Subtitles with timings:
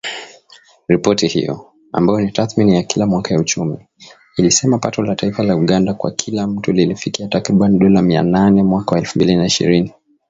[0.87, 3.77] Ripoti hiyo, ambayo ni tathmini ya kila mwaka ya uchumi,
[4.37, 8.91] ilisema pato la taifa la Uganda kwa kila mtu lilifikia takriban dola mia nane mwaka
[8.91, 9.93] wa elfu mbili na ishirini.